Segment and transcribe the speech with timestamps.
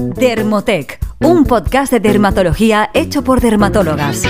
[0.00, 4.22] Dermotec, un podcast de dermatología hecho por dermatólogas.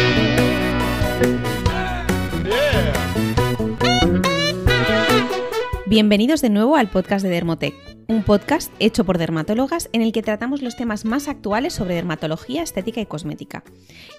[5.85, 7.75] Bienvenidos de nuevo al podcast de Dermotec,
[8.09, 12.63] un podcast hecho por dermatólogas en el que tratamos los temas más actuales sobre dermatología,
[12.63, 13.63] estética y cosmética.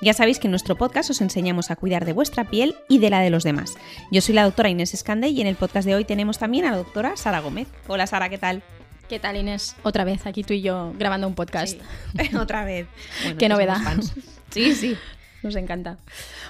[0.03, 3.09] Ya sabéis que en nuestro podcast os enseñamos a cuidar de vuestra piel y de
[3.09, 3.75] la de los demás.
[4.11, 6.71] Yo soy la doctora Inés Escande y en el podcast de hoy tenemos también a
[6.71, 7.69] la doctora Sara Gómez.
[7.87, 8.61] Hola Sara, ¿qué tal?
[9.09, 9.75] ¿Qué tal Inés?
[9.81, 11.79] Otra vez aquí tú y yo grabando un podcast.
[12.39, 12.87] Otra vez.
[13.37, 13.77] Qué novedad.
[14.51, 14.97] Sí, sí.
[15.43, 15.99] Nos encanta.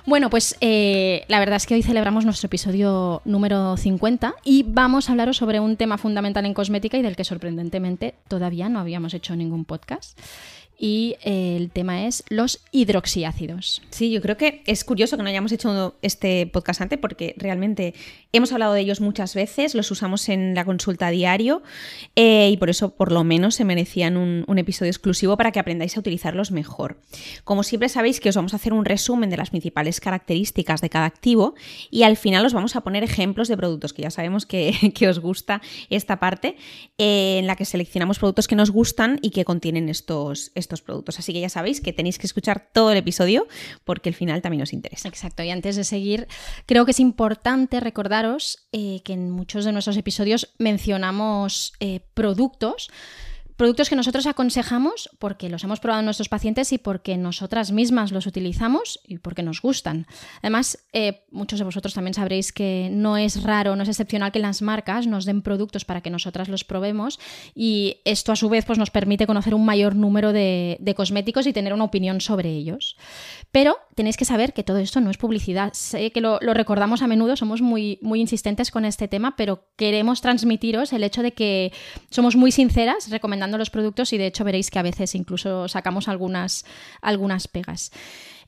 [0.05, 5.09] Bueno, pues eh, la verdad es que hoy celebramos nuestro episodio número 50 y vamos
[5.09, 9.13] a hablaros sobre un tema fundamental en cosmética y del que sorprendentemente todavía no habíamos
[9.13, 10.17] hecho ningún podcast
[10.79, 13.81] y eh, el tema es los hidroxiácidos.
[13.89, 17.93] Sí, yo creo que es curioso que no hayamos hecho este podcast antes porque realmente
[18.31, 21.61] hemos hablado de ellos muchas veces, los usamos en la consulta diario
[22.15, 25.95] eh, y por eso por lo menos se merecían un, episodio exclusivo para que aprendáis
[25.95, 26.99] a utilizarlos mejor.
[27.45, 30.89] Como siempre sabéis que os vamos a hacer un resumen de las principales características de
[30.89, 31.55] cada activo
[31.89, 35.07] y al final os vamos a poner ejemplos de productos que ya sabemos que, que
[35.07, 36.57] os gusta esta parte
[36.97, 41.17] eh, en la que seleccionamos productos que nos gustan y que contienen estos estos productos.
[41.17, 43.47] Así que ya sabéis que tenéis que escuchar todo el episodio
[43.83, 45.07] porque el final también os interesa.
[45.07, 45.41] Exacto.
[45.41, 46.27] Y antes de seguir,
[46.67, 52.89] creo que es importante recordaros eh, que en muchos de nuestros episodios mencionamos eh, productos
[53.59, 58.13] Productos que nosotros aconsejamos porque los hemos probado en nuestros pacientes y porque nosotras mismas
[58.13, 60.07] los utilizamos y porque nos gustan.
[60.41, 64.39] Además, eh, muchos de vosotros también sabréis que no es raro, no es excepcional que
[64.39, 67.19] las marcas nos den productos para que nosotras los probemos
[67.53, 71.51] y esto a su vez pues, nos permite conocer un mayor número de, cosméticos y
[71.51, 72.95] tener una opinión sobre ellos.
[73.51, 75.73] Pero tenéis que saber que todo esto no es publicidad.
[75.73, 79.65] Sé que lo, lo recordamos a menudo, somos muy, muy insistentes con este tema, pero
[79.75, 81.73] queremos transmitiros el hecho de que
[82.09, 86.07] somos muy sinceras recomendando los productos y de hecho veréis que a veces incluso sacamos
[86.07, 86.65] algunas,
[87.01, 87.91] algunas pegas.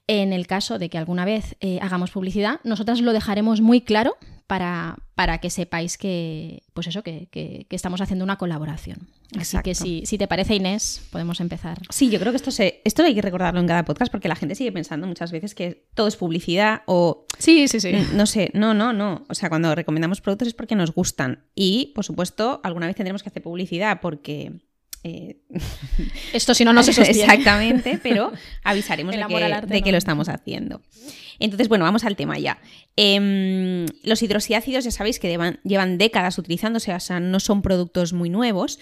[0.08, 4.18] En el caso de que alguna vez eh, hagamos publicidad, nosotras lo dejaremos muy claro
[4.52, 9.08] para, para que sepáis que, pues eso, que, que, estamos haciendo una colaboración.
[9.40, 11.78] Así que si, si, te parece, Inés, podemos empezar.
[11.90, 14.36] Sí, yo creo que esto, se, esto hay que recordarlo en cada podcast porque la
[14.36, 17.26] gente sigue pensando muchas veces que todo es publicidad o...
[17.40, 17.94] Sí, sí, sí.
[18.14, 19.24] No sé, no, no, no.
[19.30, 21.46] O sea, cuando recomendamos productos es porque nos gustan.
[21.56, 24.60] Y, por supuesto, alguna vez tendremos que hacer publicidad porque
[25.04, 25.38] eh...
[26.34, 27.22] Esto si no, no se sostiene.
[27.22, 28.32] Exactamente, pero
[28.64, 30.82] avisaremos de que, de que, lo estamos haciendo.
[31.40, 32.60] Entonces, bueno, vamos al tema ya.
[32.98, 35.30] Eh, los hidroxiácidos ya sabéis que
[35.64, 38.80] llevan, décadas utilizándose, o sea, no son productos muy nuevos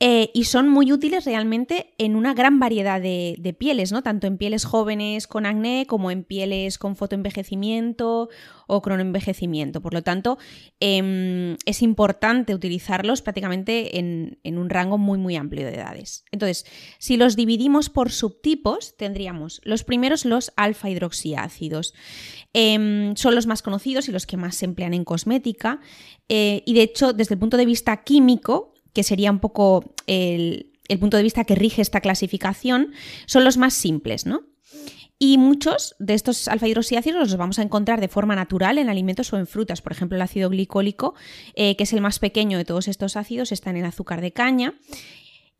[0.00, 4.02] eh, y son muy útiles realmente en una gran variedad de, pieles, ¿no?
[4.02, 8.30] Tanto en pieles jóvenes con acné como en pieles con fotoenvejecimiento
[8.66, 9.82] o cronoenvejecimiento.
[9.82, 10.38] Por lo tanto,
[10.80, 16.24] eh, es importante utilizarlos prácticamente en, en un rango muy, muy amplio de edades.
[16.32, 16.64] Entonces,
[16.98, 21.81] si los dividimos por subtipos, tendríamos los primeros los alfa hidroxiácidos.
[22.54, 25.80] Eh, son los más conocidos y los que más se emplean en cosmética.
[26.28, 30.72] Eh, y de hecho, desde el punto de vista químico, que sería un poco el,
[30.88, 32.92] el punto de vista que rige esta clasificación,
[33.26, 34.42] son los más simples, ¿no?
[35.24, 39.32] Y muchos de estos alfa hidroxiácidos los vamos a encontrar de forma natural en alimentos
[39.32, 39.80] o en frutas.
[39.80, 41.14] Por ejemplo, el ácido glicólico,
[41.54, 44.32] eh, que es el más pequeño de todos estos ácidos, está en el azúcar de
[44.32, 44.74] caña.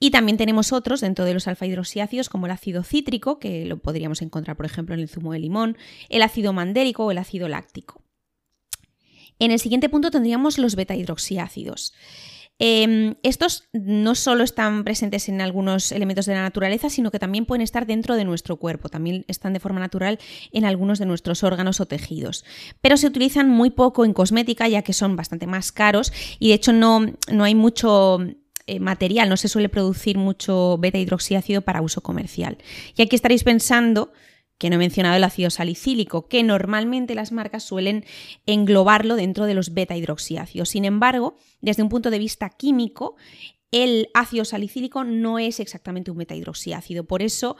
[0.02, 3.78] Y también tenemos otros dentro de los alfa hidroxiácidos, como el ácido cítrico, que lo
[3.78, 5.76] podríamos encontrar, por ejemplo, en el zumo de limón,
[6.08, 8.02] el ácido mandélico o el ácido láctico.
[9.38, 11.94] En el siguiente punto tendríamos los beta hidroxiácidos.
[12.58, 17.46] Eh, estos no solo están presentes en algunos elementos de la naturaleza, sino que también
[17.46, 20.18] pueden estar dentro de nuestro cuerpo, también están de forma natural
[20.50, 22.44] en algunos de nuestros órganos o tejidos.
[22.80, 26.54] Pero se utilizan muy poco en cosmética, ya que son bastante más caros y de
[26.54, 28.18] hecho no, no hay mucho
[28.66, 32.58] eh, material, no se suele producir mucho beta hidroxiácido para uso comercial.
[32.96, 34.12] Y aquí estaréis pensando
[34.58, 38.04] que no he mencionado el ácido salicílico, que normalmente las marcas suelen
[38.46, 40.68] englobarlo dentro de los beta hidroxiácidos.
[40.68, 43.16] Sin embargo, desde un punto de vista químico,
[43.72, 47.04] el ácido salicílico no es exactamente un beta hidroxiácido.
[47.04, 47.56] Por eso,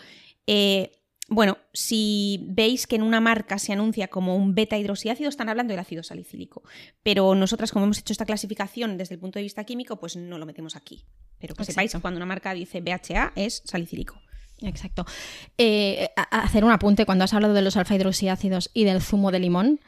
[0.46, 0.93] eh,
[1.28, 5.72] bueno, si veis que en una marca se anuncia como un beta hidroxiácido, están hablando
[5.72, 6.62] del ácido salicílico.
[7.02, 10.38] Pero nosotras, como hemos hecho esta clasificación desde el punto de vista químico, pues no
[10.38, 11.04] lo metemos aquí.
[11.38, 11.72] Pero que Exacto.
[11.72, 14.20] sepáis que cuando una marca dice BHA es salicílico.
[14.60, 15.06] Exacto.
[15.58, 19.32] Eh, a hacer un apunte, cuando has hablado de los alfa hidroxiácidos y del zumo
[19.32, 19.80] de limón,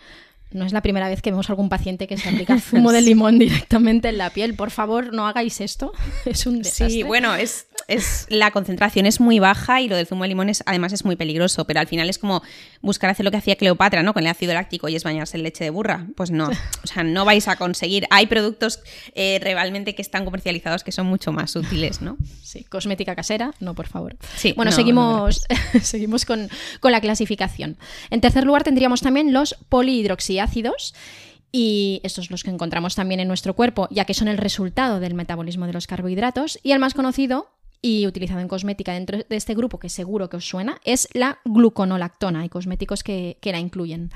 [0.50, 3.38] no es la primera vez que vemos algún paciente que se aplica zumo de limón
[3.38, 4.54] directamente en la piel.
[4.54, 5.92] Por favor, no hagáis esto.
[6.24, 6.90] Es un desastre.
[6.90, 10.50] Sí, bueno, es, es, la concentración es muy baja y lo del zumo de limón
[10.66, 12.42] además es muy peligroso, pero al final es como
[12.80, 14.12] buscar hacer lo que hacía Cleopatra, ¿no?
[14.12, 16.06] Con el ácido láctico y es bañarse en leche de burra.
[16.16, 18.06] Pues no, o sea, no vais a conseguir.
[18.10, 18.80] Hay productos
[19.14, 22.16] eh, realmente que están comercializados que son mucho más útiles, ¿no?
[22.42, 24.16] Sí, cosmética casera, no, por favor.
[24.36, 25.46] Sí, bueno, seguimos,
[25.82, 26.48] seguimos con,
[26.80, 27.76] con la clasificación.
[28.10, 30.94] En tercer lugar tendríamos también los polihidroxiácidos.
[31.56, 35.14] Y estos los que encontramos también en nuestro cuerpo, ya que son el resultado del
[35.14, 36.58] metabolismo de los carbohidratos.
[36.64, 37.54] Y el más conocido
[37.84, 41.40] y utilizado en cosmética dentro de este grupo, que seguro que os suena, es la
[41.44, 42.40] gluconolactona.
[42.40, 44.10] Hay cosméticos que, la incluyen.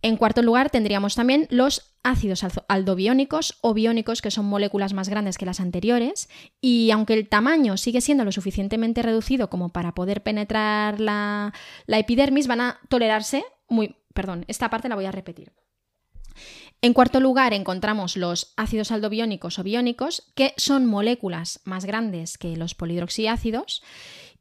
[0.00, 5.36] En cuarto lugar tendríamos también los ácidos aldobiónicos o biónicos, que son moléculas más grandes
[5.36, 6.30] que las anteriores,
[6.62, 11.52] y aunque el tamaño sigue siendo lo suficientemente reducido como para poder penetrar la,
[11.84, 13.94] la epidermis, van a tolerarse muy...
[14.14, 15.52] Perdón, esta parte la voy a repetir.
[16.82, 22.56] En cuarto lugar, encontramos los ácidos aldobiónicos o biónicos, que son moléculas más grandes que
[22.56, 23.82] los polidroxiácidos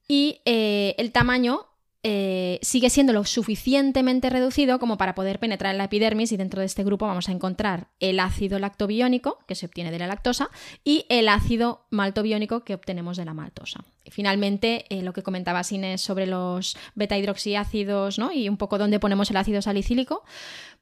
[0.07, 1.67] y eh, el tamaño
[2.07, 6.59] eh, sigue siendo lo suficientemente reducido como para poder penetrar en la epidermis y dentro
[6.59, 10.51] de este grupo vamos a encontrar el ácido lactobiónico, que se obtiene de la lactosa,
[10.83, 13.83] y el ácido maltobiónico que obtenemos de la maltosa.
[14.03, 18.31] Y finalmente, eh, lo que comentaba Inés sobre los beta hidroxiácidos ¿no?
[18.31, 20.23] y un poco dónde ponemos el ácido salicílico,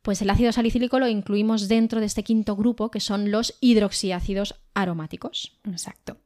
[0.01, 4.55] pues el ácido salicílico lo incluimos dentro de este quinto grupo, que son los hidroxiácidos
[4.73, 5.57] aromáticos.
[5.63, 6.17] Exacto.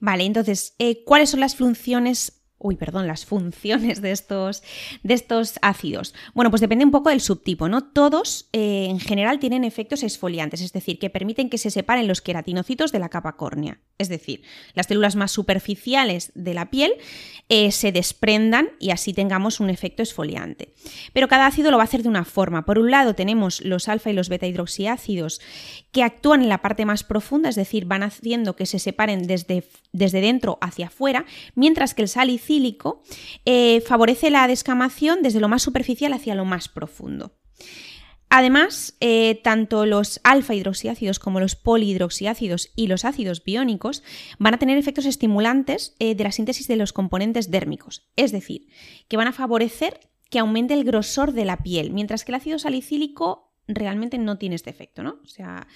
[0.00, 4.62] Vale, entonces, eh, ¿cuáles son las funciones uy, perdón, las funciones de estos,
[5.02, 6.14] de estos ácidos?
[6.34, 7.84] Bueno, pues depende un poco del subtipo, ¿no?
[7.84, 12.20] Todos eh, en general tienen efectos exfoliantes, es decir, que permiten que se separen los
[12.20, 13.80] queratinocitos de la capa córnea.
[13.98, 14.42] Es decir,
[14.74, 16.92] las células más superficiales de la piel
[17.48, 20.74] eh, se desprendan y así tengamos un efecto exfoliante.
[21.12, 22.64] Pero cada ácido lo va a hacer de una forma.
[22.64, 25.40] Por un lado tenemos los alfa y los beta hidroxiácidos
[25.92, 29.64] que actúan en la parte más profunda, es decir, van haciendo que se separen desde,
[29.92, 31.24] desde dentro hacia afuera,
[31.54, 32.08] mientras que el
[32.52, 33.02] salicílico
[33.44, 37.38] eh, favorece la descamación desde lo más superficial hacia lo más profundo.
[38.28, 44.02] Además, eh, tanto los alfa hidroxiácidos como los polihidroxiácidos y los ácidos biónicos
[44.38, 48.68] van a tener efectos estimulantes eh, de la síntesis de los componentes dérmicos, es decir,
[49.08, 50.00] que van a favorecer
[50.30, 54.56] que aumente el grosor de la piel, mientras que el ácido salicílico realmente no tiene
[54.56, 55.18] este efecto, ¿no?
[55.22, 55.66] O sea,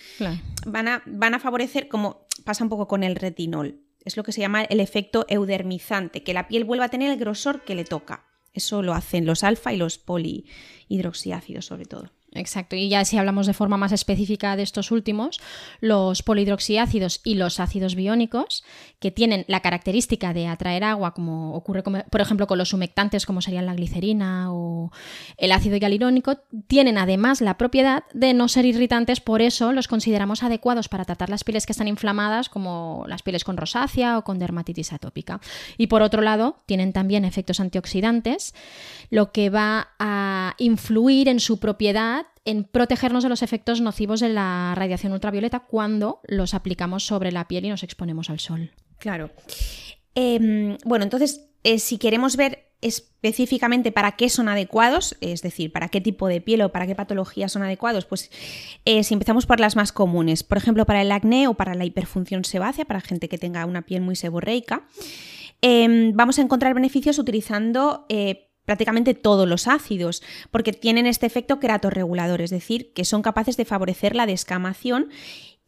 [0.65, 4.33] van, a, van a favorecer, como pasa un poco con el retinol, es lo que
[4.33, 7.85] se llama el efecto eudermizante, que la piel vuelva a tener el grosor que le
[7.85, 8.25] toca.
[8.55, 12.16] Eso lo hacen los alfa y los polihidroxiácidos sobre todo.
[12.37, 15.41] Exacto, y ya si hablamos de forma más específica de estos últimos,
[15.81, 18.65] los polihidroxiácidos y los ácidos biónicos,
[19.01, 23.41] que tienen la característica de atraer agua, como ocurre, por ejemplo, con los humectantes, como
[23.41, 24.91] serían la glicerina o
[25.39, 30.43] el ácido hialurónico, tienen además la propiedad de no ser irritantes, por eso los consideramos
[30.43, 34.39] adecuados para tratar las pieles que están inflamadas, como las pieles con rosácea o con
[34.39, 35.41] dermatitis atópica.
[35.79, 38.55] Y por otro lado, tienen también efectos antioxidantes,
[39.11, 44.29] lo que va a influir en su propiedad en protegernos de los efectos nocivos de
[44.29, 48.71] la radiación ultravioleta cuando los aplicamos sobre la piel y nos exponemos al sol.
[48.99, 49.31] Claro.
[50.15, 55.89] Em, bueno, entonces, eh, si queremos ver específicamente para qué son adecuados, es decir, para
[55.89, 58.31] qué tipo de piel o para qué patologías son adecuados, pues
[58.85, 61.85] eh, si empezamos por las más comunes, por ejemplo, para el acné o para la
[61.85, 64.87] hiperfunción sebácea, para gente que tenga una piel muy seborreica,
[65.63, 71.59] em, vamos a encontrar beneficios utilizando eh, prácticamente todos los ácidos, porque tienen este efecto
[71.59, 75.09] queratorregulador, es decir, que son capaces de favorecer la descamación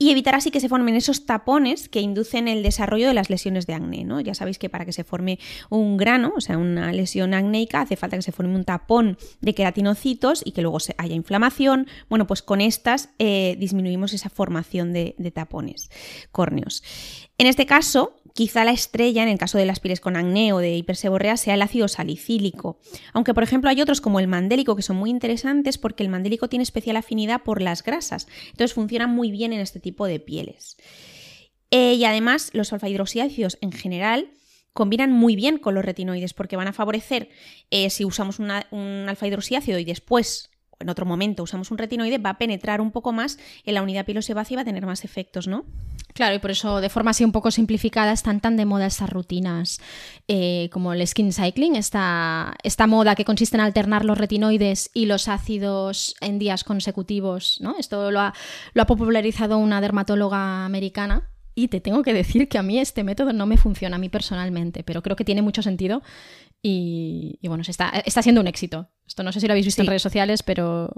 [0.01, 3.67] y evitar así que se formen esos tapones que inducen el desarrollo de las lesiones
[3.67, 4.05] de acné.
[4.05, 4.21] ¿no?
[4.21, 5.41] Ya sabéis que para que se forme
[5.71, 9.55] un grano, o sea, una lesión acnéica, hace falta que se forme un tapón de
[9.55, 11.89] queratinocitos y que luego haya inflamación.
[12.09, 15.91] Bueno, pues con estas eh, disminuimos esa formación de, de tapones
[16.31, 16.85] córneos.
[17.37, 20.59] En este caso, Quizá la estrella, en el caso de las pieles con acné o
[20.59, 22.79] de hiperseborrea, sea el ácido salicílico.
[23.13, 26.49] Aunque, por ejemplo, hay otros como el mandélico que son muy interesantes porque el mandélico
[26.49, 28.29] tiene especial afinidad por las grasas.
[28.51, 30.77] Entonces funciona muy bien en este tipo de pieles.
[31.73, 34.31] Eh, y además, los alfa hidroxiácidos en general
[34.73, 37.31] combinan muy bien con los retinoides porque van a favorecer,
[37.73, 42.31] eh, si usamos un alfa hidroxiácido y después en otro momento usamos un retinoide, va
[42.31, 45.49] a penetrar un poco más en la unidad pilosebácea y va a tener más efectos,
[45.49, 45.65] ¿no?
[46.19, 49.09] Claro, y por eso de forma así un poco simplificada están tan de moda estas
[49.09, 49.79] rutinas
[50.27, 55.07] eh, como el skin cycling, esta, esta moda que consiste en alternar los retinoides y
[55.07, 57.77] los ácidos en días consecutivos, ¿no?
[57.79, 58.35] Esto lo ha,
[58.75, 63.05] lo ha popularizado una dermatóloga americana y te tengo que decir que a mí este
[63.05, 66.03] método no me funciona a mí personalmente, pero creo que tiene mucho sentido
[66.61, 68.89] y, bueno, está, está siendo un éxito.
[69.07, 70.91] Esto no sé si lo habéis visto en redes sociales, pero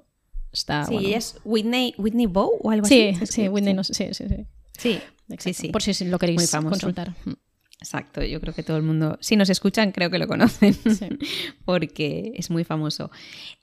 [0.51, 0.87] está.
[0.87, 3.15] Sí, es Whitney, Whitney Bow o algo así.
[3.19, 4.47] Sí, sí, Whitney, sí, sí, sí.
[4.81, 4.99] Sí,
[5.39, 5.69] sí, sí.
[5.69, 7.15] Por si lo queréis consultar.
[7.25, 7.33] Mm.
[7.81, 10.77] Exacto, yo creo que todo el mundo, si nos escuchan, creo que lo conocen,
[11.65, 13.11] porque es muy famoso.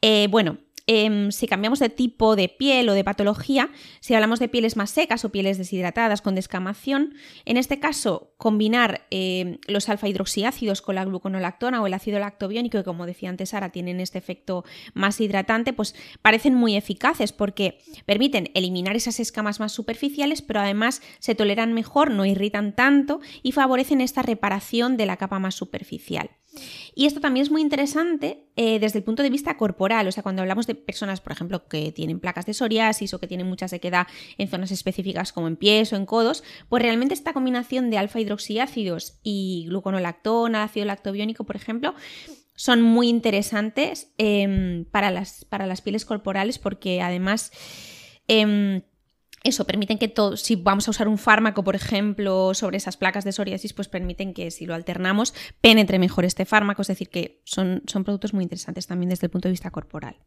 [0.02, 0.58] Eh, bueno,
[0.90, 4.90] Em, si cambiamos de tipo de piel o de patología, si hablamos de pieles más
[4.90, 7.14] secas o pieles deshidratadas con descamación,
[7.44, 12.78] en este caso combinar em, los alfa hidroxiácidos con la gluconolactona o el ácido lactobiónico,
[12.78, 14.64] que como decía antes Sara, tienen este efecto
[14.94, 21.02] más hidratante, pues parecen muy eficaces porque permiten eliminar esas escamas más superficiales, pero además
[21.20, 26.30] se toleran mejor, no irritan tanto y favorecen esta reparación de la capa más superficial.
[26.96, 30.24] Y esto también es muy interesante eh, desde el punto de vista corporal, o sea,
[30.24, 33.68] cuando hablamos de personas, por ejemplo, que tienen placas de psoriasis o que tienen mucha
[33.68, 37.98] sequedad en zonas específicas como en pies o en codos, pues realmente esta combinación de
[37.98, 41.94] alfa hidroxiácidos y gluconolactona, ácido lactobiónico, por ejemplo,
[42.56, 47.52] son muy interesantes em, para, las, para, las, pieles corporales porque además...
[48.28, 48.82] Em,
[49.48, 53.24] eso, permiten que todo, si vamos a usar un fármaco, por ejemplo, sobre esas placas
[53.24, 57.42] de psoriasis, pues permiten que si lo alternamos, penetre mejor este fármaco, es decir, que
[57.46, 60.18] son, son productos muy interesantes también desde el punto de vista corporal.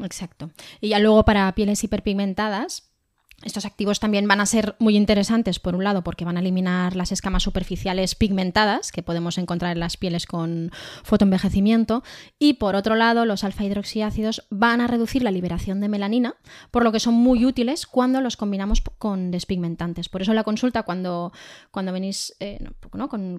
[0.00, 0.50] Exacto.
[0.80, 2.93] Y ya luego para pieles hiperpigmentadas,
[3.42, 6.96] estos activos también van a ser muy interesantes, por un lado, porque van a eliminar
[6.96, 10.70] las escamas superficiales pigmentadas que podemos encontrar en las pieles con
[11.02, 12.02] fotoenvejecimiento,
[12.38, 16.36] y por otro lado, los alfa hidroxiácidos van a reducir la liberación de melanina,
[16.70, 20.08] por lo que son muy útiles cuando los combinamos con despigmentantes.
[20.08, 21.32] Por eso la consulta, cuando,
[21.70, 22.58] cuando venís eh,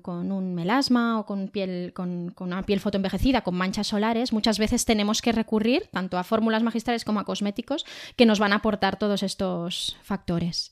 [0.02, 4.60] con, un melasma o con, piel, con, con una piel fotoenvejecida, con manchas solares, muchas
[4.60, 7.86] veces tenemos que recurrir tanto a fórmulas magistrales como a cosméticos
[8.16, 10.72] que nos van a aportar todos estos factores.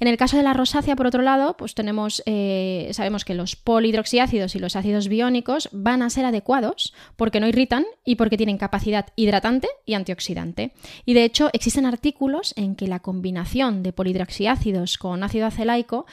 [0.00, 3.56] En el caso de la rosácea, por otro lado, pues tenemos, eh, sabemos que los
[3.56, 8.58] polihidroxiácidos y los ácidos biónicos van a ser adecuados porque no irritan y porque tienen
[8.58, 10.72] capacidad hidratante y antioxidante.
[11.04, 16.06] Y de hecho, existen artículos en que la combinación de polihidroxiácidos con ácido acelaico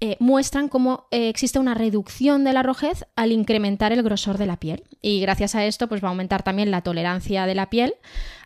[0.00, 4.46] eh, muestran cómo eh, existe una reducción de la rojez al incrementar el grosor de
[4.46, 4.82] la piel.
[5.00, 7.94] Y gracias a esto, pues va a aumentar también la tolerancia de la piel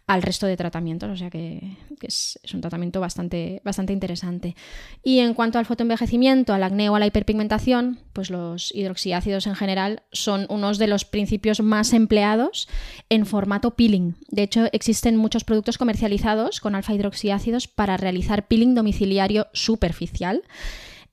[0.06, 4.54] al resto de tratamientos, o sea que, es, un tratamiento bastante, bastante interesante.
[5.02, 9.56] Y en cuanto al fotoenvejecimiento, al acné o a la hiperpigmentación, pues los hidroxiácidos en
[9.56, 12.68] general son unos de los principios más empleados
[13.08, 14.14] en formato peeling.
[14.28, 20.44] De hecho, existen muchos productos comercializados con alfa hidroxiácidos para realizar peeling domiciliario superficial.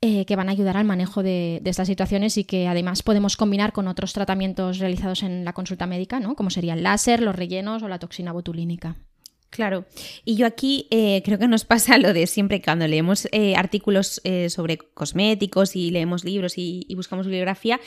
[0.05, 3.71] Eh, que van a ayudar al manejo de, estas situaciones y que además podemos combinar
[3.71, 6.35] con otros tratamientos realizados en la consulta médica, ¿no?
[6.35, 8.97] como sería el láser, los rellenos o la toxina botulínica.
[9.53, 9.85] Claro,
[10.25, 14.19] y yo aquí eh, creo que nos pasa lo de siempre cuando leemos eh, artículos
[14.23, 17.79] eh, sobre cosméticos y leemos libros y, buscamos bibliografía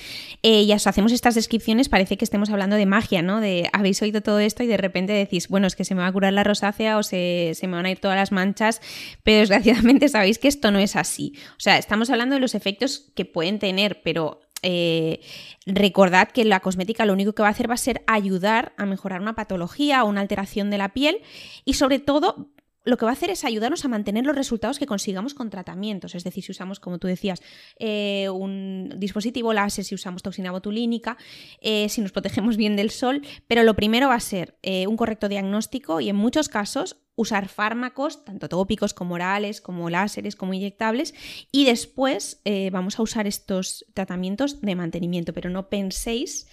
[0.43, 3.41] y hacemos estas descripciones, parece que estemos hablando de magia, ¿no?
[3.41, 6.09] De habéis oído todo esto y de repente decís, bueno, es que se me va
[6.09, 8.81] a curar la rosácea o se, se me van a ir todas las manchas,
[9.25, 11.33] pero desgraciadamente sabéis que esto no es así.
[11.53, 15.21] O sea, estamos hablando de los efectos que pueden tener, pero eh,
[15.67, 18.87] recordad que la cosmética lo único que va a hacer va a ser ayudar a
[18.87, 21.19] mejorar una patología o una alteración de la piel
[21.65, 22.49] y sobre todo
[22.87, 26.15] lo que va a hacer es ayudarnos a mantener los resultados que consigamos con tratamientos.
[26.15, 27.43] Es decir, si usamos, como tú decías,
[27.79, 31.19] eh, un dispositivo láser, si usamos toxina botulínica,
[31.61, 34.57] eh, si nos protegemos bien del sol, pero lo primero va a ser
[34.89, 40.37] un correcto diagnóstico y en muchos casos usar fármacos, tanto tópicos como orales, como láseres,
[40.37, 41.15] como inyectables,
[41.51, 46.47] y después eh, vamos a usar estos tratamientos de mantenimiento, pero no penséis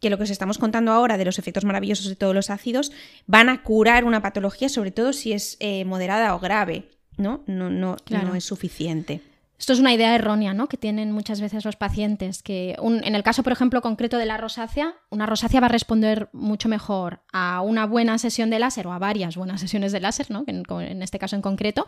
[0.00, 2.90] que lo que os estamos contando ahora de los efectos maravillosos de todos los ácidos
[3.26, 7.42] van a curar una patología, sobre todo si es eh, moderada o grave, ¿no?
[7.46, 9.20] No, no, no es suficiente.
[9.60, 10.68] Esto es una idea errónea ¿no?
[10.68, 14.38] que tienen muchas veces los pacientes, que en el caso, por ejemplo, concreto de la
[14.38, 18.92] rosácea, una rosácea va a responder mucho mejor a una buena sesión de láser o
[18.94, 20.44] a varias buenas sesiones de láser, ¿no?
[20.46, 21.86] en, en, este caso en concreto,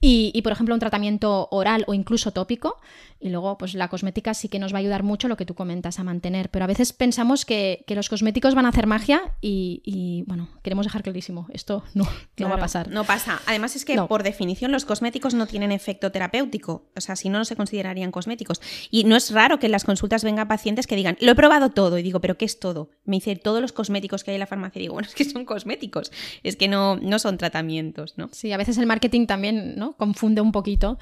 [0.00, 2.80] y, y, por ejemplo, un tratamiento oral o incluso tópico,
[3.22, 5.54] y luego pues la cosmética sí que nos va a ayudar mucho lo que tú
[5.54, 9.34] comentas a mantener, pero a veces pensamos que, que los cosméticos van a hacer magia
[9.40, 12.04] y, y, bueno, queremos dejar clarísimo, esto no,
[12.38, 12.88] no va a pasar.
[12.88, 13.40] No pasa.
[13.46, 17.38] Además es que por definición los cosméticos no tienen efecto terapéutico, o sea, si no,
[17.38, 18.60] no se considerarían cosméticos.
[18.90, 21.70] Y no es raro que en las consultas vengan pacientes que digan, lo he probado
[21.70, 21.98] todo.
[21.98, 22.90] Y digo, ¿pero qué es todo?
[23.04, 24.78] Me dice, todos los cosméticos que hay en la farmacia.
[24.78, 26.12] Y digo, bueno, es que son cosméticos,
[26.42, 28.28] es que no, no son tratamientos, ¿no?
[28.32, 29.92] Sí, a veces el marketing también ¿no?
[29.92, 30.98] confunde un poquito.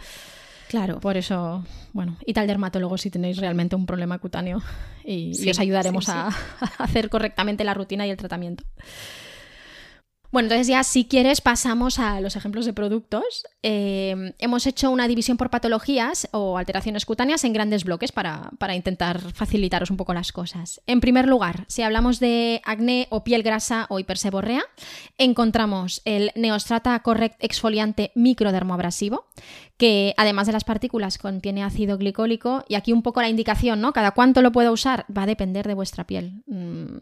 [0.70, 1.00] Claro.
[1.00, 4.62] Por eso, bueno, y tal dermatólogo si tenéis realmente un problema cutáneo
[5.04, 6.28] y, os ayudaremos a
[6.78, 8.62] hacer correctamente la rutina y el tratamiento.
[10.32, 13.46] Bueno, entonces ya si quieres pasamos a los ejemplos de productos.
[13.62, 19.20] Eh, hemos hecho una división por patologías o alteraciones cutáneas en grandes bloques para, intentar
[19.32, 20.80] facilitaros un poco las cosas.
[20.86, 24.62] En primer lugar, si hablamos de acné o piel grasa o hiperseborrea,
[25.18, 29.26] encontramos el Neostrata Correct exfoliante microdermoabrasivo,
[29.76, 33.92] que además de las partículas contiene ácido glicólico y aquí un poco la indicación, ¿no?
[33.92, 36.42] Cada cuánto lo puedo usar va a depender de vuestra piel.
[36.46, 36.98] Mm,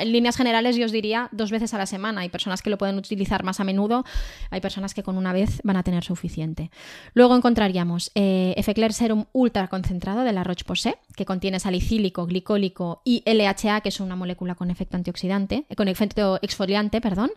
[0.00, 2.22] en líneas generales yo os diría dos veces a la semana.
[2.22, 4.04] Hay personas que lo pueden utilizar más a menudo,
[4.50, 6.70] hay personas que con una vez van a tener suficiente.
[7.14, 8.54] Luego encontraríamos eh,
[8.90, 14.16] Serum ultra concentrado de la Roche-Posay, que contiene salicílico, glicólico y LHA, que es una
[14.16, 17.30] molécula con efecto antioxidante, eh, con efecto exfoliante, perdón,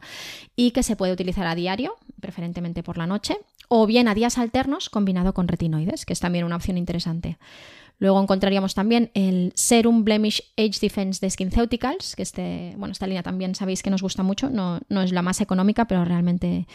[0.56, 3.38] y que se puede utilizar a diario, preferentemente por la noche,
[3.68, 7.38] o bien a días alternos combinado con retinoides, que es también una opción interesante.
[8.02, 13.22] Luego encontraríamos también el Serum Blemish Age Defense de SkinCeuticals, que este, bueno, esta línea
[13.22, 16.66] también sabéis que nos gusta mucho, no, es la más económica, pero realmente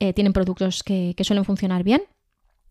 [0.00, 2.02] eh, tienen productos que, que suelen funcionar bien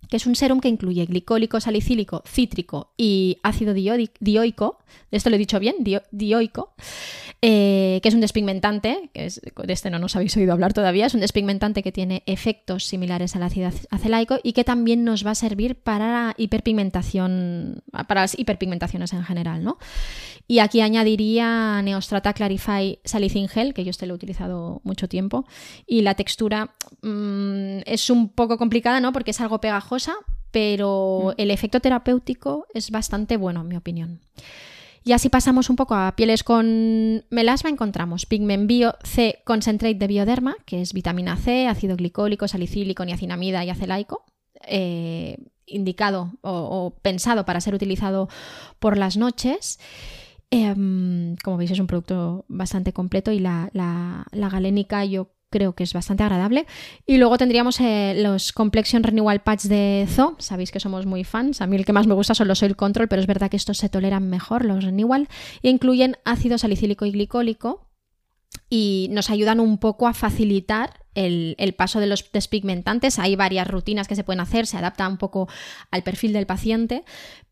[0.09, 4.79] que es un serum que incluye glicólico, salicílico, cítrico y ácido dioico,
[5.11, 5.75] esto lo he dicho bien,
[6.11, 6.73] dioico,
[7.41, 11.13] eh, que es un despigmentante, que de este no nos habéis oído hablar todavía, es
[11.13, 15.35] un despigmentante que tiene efectos similares al ácido acelaico y que también nos va a
[15.35, 19.77] servir para hiperpigmentación, para las hiperpigmentaciones en general, ¿no?
[20.47, 25.45] Y aquí añadiría Neostrata Clarify Salicin Gel, que yo este lo he utilizado mucho tiempo,
[25.87, 29.13] y la textura mm, es un poco complicada, ¿no?
[29.13, 29.59] Porque es algo
[30.51, 31.41] pero mm.
[31.41, 34.19] el efecto terapéutico es bastante bueno, en mi opinión.
[35.03, 40.07] Y así pasamos un poco a pieles con melasma, encontramos Pigment Bio C Concentrate de
[40.07, 44.23] Bioderma, que es vitamina C, ácido glicólico, salicílico, niacinamida y acelaico,
[44.67, 48.29] eh, indicado o, pensado para ser utilizado
[48.77, 49.79] por las noches.
[50.51, 55.73] Em, como veis es un producto bastante completo y la, la, la galénica yo creo
[55.73, 56.65] que es bastante agradable.
[57.05, 61.61] Y luego tendríamos eh, los Complexion Renewal Patch de Zo, sabéis que somos muy fans,
[61.61, 63.57] a mí el que más me gusta son los Oil Control, pero es verdad que
[63.57, 65.27] estos se toleran mejor, los Renewal,
[65.61, 67.89] y incluyen ácido salicílico y glicólico,
[68.69, 73.19] y nos ayudan un poco a facilitar el, paso de los despigmentantes.
[73.19, 75.47] Hay varias rutinas que se pueden hacer, se adapta un poco
[75.91, 77.03] al perfil del paciente,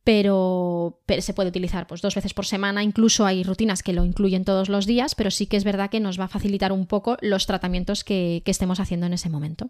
[0.04, 2.84] pero, se puede utilizar pues, dos veces por semana.
[2.84, 6.00] Incluso hay rutinas que lo incluyen todos los días, pero sí que es verdad que
[6.00, 9.68] nos va a facilitar un poco los tratamientos que, que estemos haciendo en ese momento.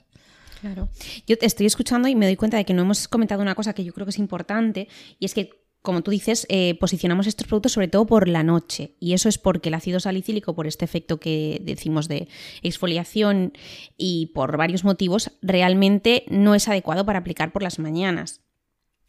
[0.62, 0.90] Claro.
[1.26, 3.74] Yo te estoy escuchando y me doy cuenta de que no hemos comentado una cosa
[3.74, 7.48] que yo creo que es importante y es que como tú dices, eh, posicionamos estos
[7.48, 8.96] productos sobre todo por la noche.
[9.00, 12.28] Y eso es porque el ácido salicílico, por este efecto que decimos de
[12.62, 13.54] exfoliación
[13.98, 18.42] y por varios motivos, realmente no es adecuado para aplicar por las mañanas.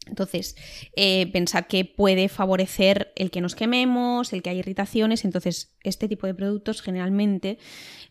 [0.07, 0.55] Entonces,
[0.95, 5.25] eh, pensad que puede favorecer el que nos quememos, el que haya irritaciones.
[5.25, 7.59] Entonces, este tipo de productos generalmente,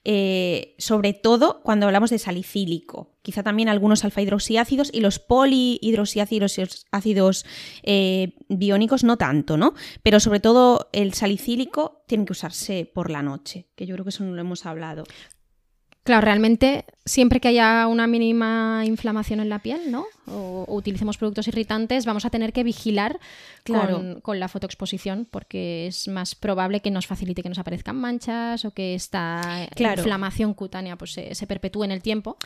[0.05, 6.61] eh, sobre todo cuando hablamos de salicílico, quizá también algunos alfa hidroxiácidos y los polihidroxiácidos
[6.92, 7.44] ácidos
[7.83, 9.74] eh, biónicos no tanto, ¿no?
[10.03, 14.11] Pero sobre todo el salicílico tiene que usarse por la noche, que yo creo que
[14.11, 15.05] eso no lo hemos hablado.
[16.02, 20.06] Claro, realmente siempre que haya una mínima inflamación en la piel, ¿no?
[20.26, 23.20] O, utilicemos productos irritantes, vamos a tener que vigilar
[23.66, 28.70] con, la fotoexposición porque es más probable que nos facilite que nos aparezcan manchas o
[28.70, 32.38] que esta inflamación cutánea pues, se, perpetúe en el tiempo.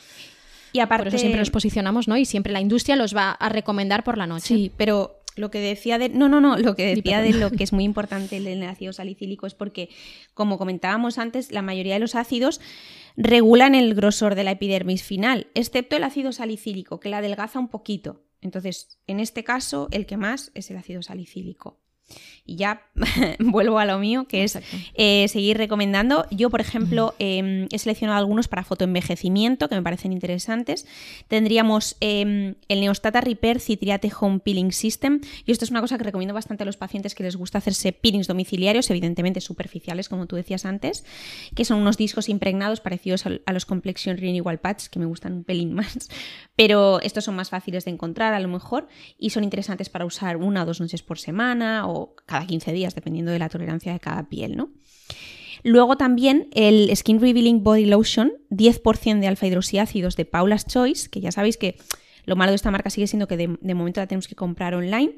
[0.73, 1.05] Y aparte...
[1.05, 2.17] Por eso siempre los posicionamos, ¿no?
[2.17, 4.49] Y siempre la industria los va a recomendar por la noche.
[4.49, 6.09] Sí, pero lo que decía de.
[6.09, 6.57] No, no, no.
[6.57, 9.89] Lo que decía de lo que es muy importante el ácido salicílico es porque,
[10.35, 12.61] como comentábamos antes, la mayoría de los ácidos
[13.17, 17.69] regulan el grosor de la epidermis final, excepto el ácido salicílico, que la adelgaza un
[17.69, 18.25] poquito.
[18.41, 21.84] Entonces, en este caso, el que más es el ácido salicílico.
[22.47, 22.83] Y ya
[23.39, 24.59] vuelvo a lo mío, que es
[24.95, 26.27] eh, seguir recomendando.
[26.31, 30.87] Yo, por ejemplo, em, he seleccionado algunos para fotoenvejecimiento que me parecen interesantes.
[31.29, 35.21] Tendríamos em, el Neostata Repair Citriate Home Peeling System.
[35.47, 37.93] Y esto es una cosa que recomiendo bastante a los pacientes que les gusta hacerse
[37.93, 41.05] peelings domiciliarios, evidentemente superficiales, como tú decías antes,
[41.55, 45.45] que son unos discos impregnados parecidos a, los Complexion Renewal Patch, que me gustan un
[45.45, 46.11] pelín más.
[46.57, 48.87] Pero estos son más fáciles de encontrar a lo mejor
[49.19, 51.94] y son interesantes para usar una o dos noches por semana o
[52.27, 54.71] cada 15 días, dependiendo de la tolerancia de cada piel, ¿no?
[55.63, 61.21] Luego también el Skin Revealing Body Lotion, 10% de alfa hidroxiácidos de Paula's Choice, que
[61.21, 61.77] ya sabéis que
[62.27, 65.17] lo malo de esta marca sigue siendo que de, momento la tenemos que comprar online,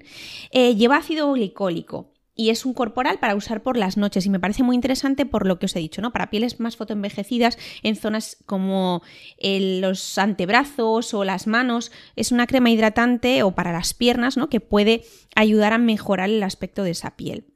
[0.51, 4.39] eh, lleva ácido glicólico y es un corporal para usar por las noches y me
[4.39, 6.13] parece muy interesante por lo que os he dicho, ¿no?
[6.13, 9.03] Para pieles más fotoenvejecidas en zonas como
[9.41, 14.51] los antebrazos o las manos, es una crema hidratante o para las piernas, ¿no?
[14.51, 17.47] Que puede ayudar a mejorar el aspecto de esa piel.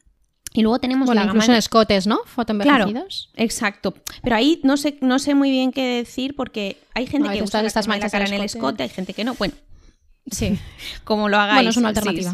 [0.53, 2.21] Y luego tenemos la incluso en escotes, ¿no?
[2.25, 3.29] Fotoenvejecidos.
[3.33, 3.95] Claro, exacto.
[4.23, 7.61] Pero ahí no sé, no sé muy bien qué decir porque hay gente que usa
[7.61, 9.35] estas manchas cara en el escote, hay gente que no.
[9.35, 9.55] Bueno,
[10.31, 10.59] sí.
[11.05, 11.59] como lo hagáis.
[11.59, 12.33] Bueno, es una alternativa.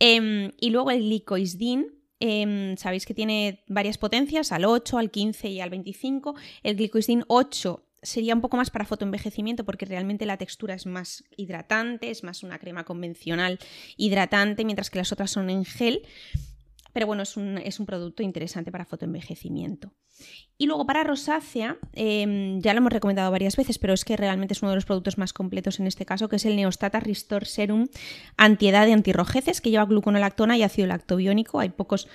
[0.00, 1.86] Em, y luego el glicoisdin,
[2.18, 6.34] em, sabéis que tiene varias potencias, al 8, al 15 y al 25.
[6.62, 11.24] El glicoisdin 8 sería un poco más para fotoenvejecimiento porque realmente la textura es más
[11.36, 13.58] hidratante, es más una crema convencional
[13.96, 16.02] hidratante, mientras que las otras son en gel.
[16.92, 19.92] Pero bueno, es un, es un producto interesante para fotoenvejecimiento.
[20.58, 24.52] Y luego para rosácea, em, ya lo hemos recomendado varias veces, pero es que realmente
[24.52, 27.46] es uno de los productos más completos en este caso, que es el Neostata Restore
[27.46, 27.88] Serum
[28.36, 31.60] Antiedad de Antirrojeces, que lleva gluconolactona y ácido lactobiónico.
[31.60, 32.08] Hay pocos,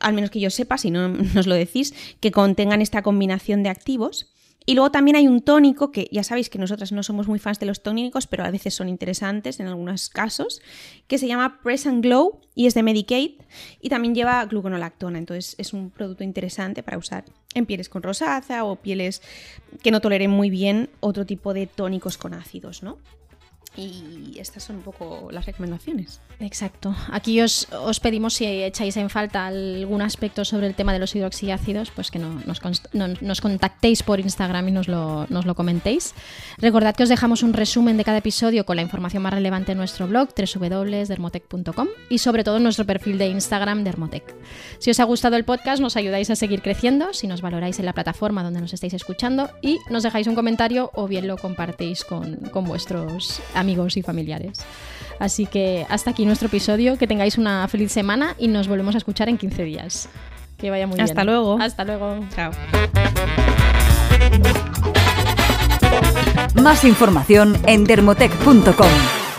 [0.00, 3.68] al menos que yo sepa, si no nos lo decís, que contengan esta combinación de
[3.68, 4.32] activos.
[4.70, 7.58] Y luego también hay un tónico, que ya sabéis que nosotras no somos muy fans
[7.58, 10.62] de los tónicos, pero a veces son interesantes en algunos casos,
[11.08, 13.32] que se llama Press and Glow y es de Medicaid
[13.80, 15.18] y también lleva gluconolactona.
[15.18, 19.22] Entonces es un producto interesante para usar en pieles con rosácea o pieles
[19.82, 22.98] que no toleren muy bien otro tipo de tónicos con ácidos, ¿no?
[23.80, 26.20] Y estas son un poco las recomendaciones.
[26.38, 26.94] Exacto.
[27.10, 27.66] Aquí os,
[28.02, 32.18] pedimos si echáis en falta algún aspecto sobre el tema de los hidroxiácidos, pues que
[32.18, 36.14] no, nos, contactéis por Instagram y nos lo, nos lo, comentéis.
[36.58, 39.78] Recordad que os dejamos un resumen de cada episodio con la información más relevante en
[39.78, 44.34] nuestro blog www.dermotec.com y sobre todo en nuestro perfil de Instagram Dermotec.
[44.78, 47.86] Si os ha gustado el podcast, nos ayudáis a seguir creciendo si nos valoráis en
[47.86, 52.04] la plataforma donde nos estáis escuchando y nos dejáis un comentario o bien lo compartéis
[52.04, 54.60] con, con vuestros amigos y familiares.
[55.18, 58.98] Así que hasta aquí nuestro episodio, que tengáis una feliz semana y nos volvemos a
[58.98, 60.08] escuchar en 15 días.
[60.56, 61.04] Que vaya muy bien.
[61.04, 61.58] Hasta luego.
[61.60, 62.20] Hasta luego.
[62.34, 62.52] Chao.
[66.54, 69.29] Más información en dermotec.com.